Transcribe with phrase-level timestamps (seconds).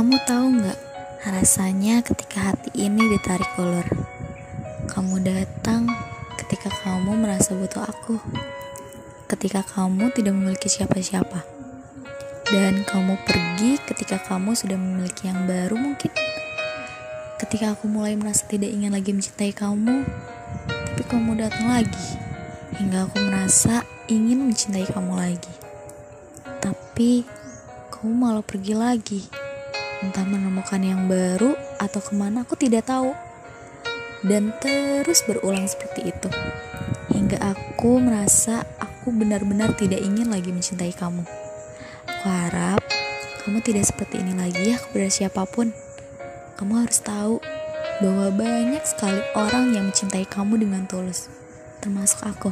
[0.00, 0.80] Kamu tahu nggak
[1.28, 3.84] rasanya ketika hati ini ditarik ulur?
[4.88, 5.92] Kamu datang
[6.40, 8.16] ketika kamu merasa butuh aku,
[9.28, 11.44] ketika kamu tidak memiliki siapa-siapa,
[12.48, 16.08] dan kamu pergi ketika kamu sudah memiliki yang baru mungkin.
[17.36, 20.08] Ketika aku mulai merasa tidak ingin lagi mencintai kamu,
[20.64, 22.08] tapi kamu datang lagi,
[22.80, 25.52] hingga aku merasa ingin mencintai kamu lagi.
[26.56, 27.28] Tapi
[27.92, 29.39] kamu malah pergi lagi
[30.00, 33.12] entah menemukan yang baru atau ke mana aku tidak tahu.
[34.20, 36.28] Dan terus berulang seperti itu.
[37.12, 41.24] Hingga aku merasa aku benar-benar tidak ingin lagi mencintai kamu.
[42.04, 42.84] Aku harap
[43.44, 45.72] kamu tidak seperti ini lagi ya kepada siapa pun.
[46.60, 47.40] Kamu harus tahu
[48.00, 51.28] bahwa banyak sekali orang yang mencintai kamu dengan tulus
[51.84, 52.48] termasuk aku